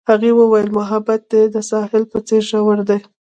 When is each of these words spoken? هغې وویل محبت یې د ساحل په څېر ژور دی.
هغې 0.09 0.31
وویل 0.35 0.67
محبت 0.77 1.21
یې 1.35 1.41
د 1.53 1.55
ساحل 1.69 2.03
په 2.11 2.17
څېر 2.27 2.43
ژور 2.49 2.77
دی. 2.89 2.99